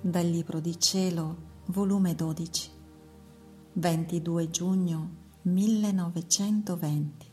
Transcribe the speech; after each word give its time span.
Dal 0.00 0.26
Libro 0.26 0.60
di 0.60 0.78
Cielo, 0.78 1.62
volume 1.68 2.14
12, 2.14 2.70
22 3.72 4.50
giugno 4.50 5.16
1920. 5.42 7.32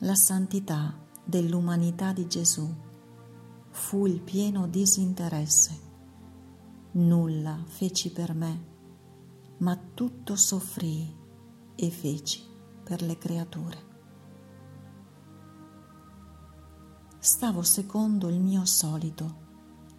La 0.00 0.14
santità 0.14 0.94
dell'umanità 1.24 2.12
di 2.12 2.28
Gesù 2.28 2.72
fu 3.70 4.06
il 4.06 4.20
pieno 4.20 4.68
disinteresse. 4.68 5.80
Nulla 6.92 7.64
feci 7.66 8.12
per 8.12 8.34
me, 8.34 8.66
ma 9.58 9.76
tutto 9.94 10.36
soffrii 10.36 11.16
e 11.74 11.90
feci 11.90 12.42
per 12.84 13.00
le 13.00 13.16
creature. 13.16 13.92
Stavo 17.18 17.62
secondo 17.62 18.28
il 18.28 18.38
mio 18.38 18.66
solito 18.66 19.43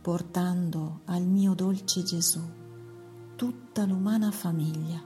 portando 0.06 1.02
al 1.06 1.24
mio 1.24 1.56
dolce 1.56 2.04
Gesù 2.04 2.40
tutta 3.36 3.86
l'umana 3.86 4.30
famiglia, 4.30 5.04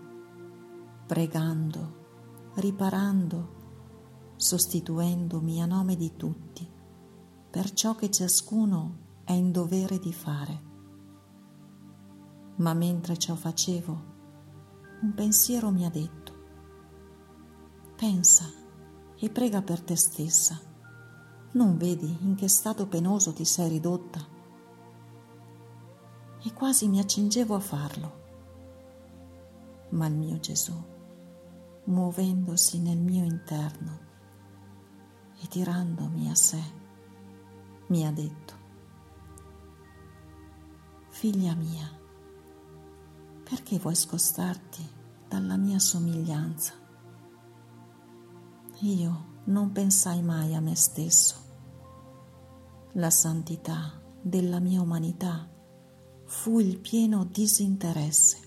pregando, 1.08 2.52
riparando, 2.56 4.34
sostituendomi 4.36 5.62
a 5.62 5.66
nome 5.66 5.96
di 5.96 6.18
tutti 6.18 6.70
per 7.50 7.72
ciò 7.72 7.96
che 7.96 8.12
ciascuno 8.12 9.22
è 9.24 9.32
in 9.32 9.54
dovere 9.54 10.00
di 10.00 10.12
fare. 10.12 10.64
Ma 12.58 12.74
mentre 12.74 13.16
ciò 13.16 13.36
facevo, 13.36 14.04
un 15.00 15.14
pensiero 15.14 15.72
mi 15.72 15.86
ha 15.86 15.90
detto, 15.90 16.34
pensa 17.96 18.52
e 19.18 19.30
prega 19.30 19.62
per 19.62 19.80
te 19.80 19.96
stessa. 19.96 20.60
Non 21.54 21.78
vedi 21.78 22.18
in 22.20 22.36
che 22.36 22.50
stato 22.50 22.86
penoso 22.88 23.32
ti 23.32 23.46
sei 23.46 23.70
ridotta? 23.70 24.39
E 26.42 26.54
quasi 26.54 26.88
mi 26.88 27.00
accingevo 27.00 27.56
a 27.56 27.60
farlo. 27.60 28.18
Ma 29.90 30.08
il 30.08 30.16
mio 30.16 30.40
Gesù, 30.40 30.74
muovendosi 31.86 32.80
nel 32.80 32.98
mio 32.98 33.24
interno 33.24 34.00
e 35.42 35.48
tirandomi 35.48 36.30
a 36.30 36.36
sé, 36.36 36.62
mi 37.88 38.06
ha 38.06 38.12
detto, 38.12 38.58
Figlia 41.10 41.54
mia, 41.54 41.90
perché 43.44 43.78
vuoi 43.78 43.96
scostarti 43.96 44.88
dalla 45.28 45.58
mia 45.58 45.80
somiglianza? 45.80 46.74
Io 48.82 49.26
non 49.46 49.72
pensai 49.72 50.22
mai 50.22 50.56
a 50.56 50.62
me 50.62 50.76
stesso. 50.76 51.36
La 52.94 53.10
santità 53.10 54.02
della 54.22 54.60
mia 54.60 54.82
umanità 54.82 55.50
fu 56.30 56.60
il 56.60 56.78
pieno 56.78 57.26
disinteresse. 57.26 58.38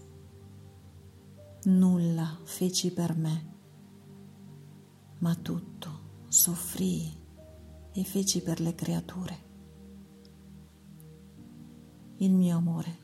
Nulla 1.64 2.38
feci 2.44 2.92
per 2.92 3.16
me, 3.16 3.54
ma 5.18 5.34
tutto 5.34 6.26
soffrii 6.28 7.12
e 7.92 8.04
feci 8.04 8.40
per 8.40 8.60
le 8.60 8.76
creature. 8.76 9.50
Il 12.18 12.32
mio 12.32 12.56
amore 12.56 12.98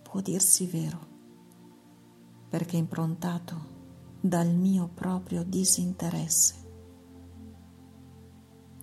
può 0.00 0.22
dirsi 0.22 0.64
vero, 0.64 1.06
perché 2.48 2.78
improntato 2.78 4.16
dal 4.22 4.48
mio 4.54 4.88
proprio 4.88 5.44
disinteresse. 5.44 6.54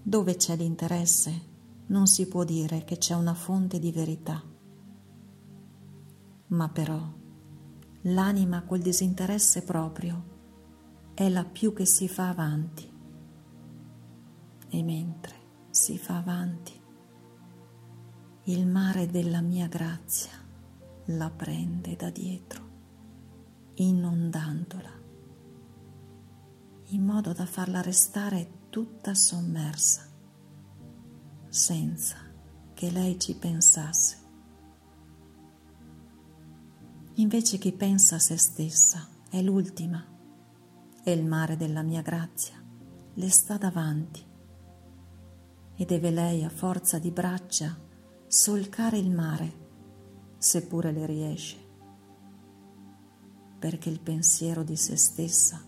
Dove 0.04 0.36
c'è 0.36 0.56
l'interesse 0.56 1.54
non 1.88 2.06
si 2.06 2.28
può 2.28 2.44
dire 2.44 2.84
che 2.84 2.98
c'è 2.98 3.16
una 3.16 3.34
fonte 3.34 3.80
di 3.80 3.92
verità 3.92 4.54
ma 6.48 6.70
però 6.70 7.02
l'anima 8.02 8.64
col 8.64 8.80
disinteresse 8.80 9.64
proprio 9.64 10.34
è 11.14 11.30
la 11.30 11.46
più 11.46 11.74
che 11.74 11.86
si 11.86 12.08
fa 12.08 12.30
avanti. 12.30 12.92
E 14.68 14.84
mentre 14.84 15.36
si 15.70 15.98
fa 15.98 16.18
avanti, 16.18 16.82
il 18.44 18.68
mare 18.68 19.08
della 19.08 19.42
mia 19.42 19.68
grazia 19.68 20.32
la 21.06 21.30
prende 21.30 21.96
da 21.96 22.10
dietro, 22.10 22.70
inondandola, 23.76 24.92
in 26.90 27.04
modo 27.04 27.34
da 27.34 27.46
farla 27.46 27.82
restare 27.82 28.68
tutta 28.70 29.14
sommersa, 29.14 30.08
senza 31.48 32.18
che 32.74 32.92
lei 32.92 33.20
ci 33.20 33.36
pensasse. 33.36 34.25
Invece 37.18 37.58
chi 37.58 37.72
pensa 37.72 38.16
a 38.16 38.20
se 38.20 38.36
stessa 38.36 39.08
è 39.30 39.42
l'ultima. 39.42 40.06
E 41.02 41.12
il 41.14 41.24
mare 41.24 41.56
della 41.56 41.82
mia 41.82 42.02
grazia 42.02 42.62
le 43.14 43.30
sta 43.30 43.58
davanti. 43.58 44.22
E 45.76 45.86
deve 45.86 46.10
lei 46.10 46.44
a 46.44 46.50
forza 46.50 47.00
di 47.00 47.12
braccia 47.12 47.80
solcare 48.28 48.98
il 48.98 49.12
mare 49.12 49.64
seppure 50.38 50.92
le 50.92 51.06
riesce. 51.06 51.58
Perché 53.60 53.90
il 53.90 54.02
pensiero 54.02 54.64
di 54.64 54.76
se 54.76 54.98
stessa 54.98 55.64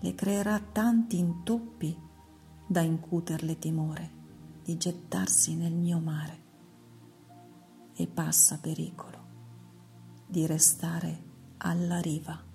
le 0.00 0.14
creerà 0.14 0.58
tanti 0.60 1.18
intoppi 1.18 1.94
da 2.66 2.80
incuterle 2.80 3.58
timore 3.58 4.10
di 4.62 4.78
gettarsi 4.78 5.56
nel 5.56 5.74
mio 5.74 5.98
mare. 5.98 6.42
E 7.92 8.06
passa 8.06 8.56
pericolo 8.58 9.23
di 10.34 10.46
restare 10.46 11.16
alla 11.58 12.00
riva. 12.00 12.53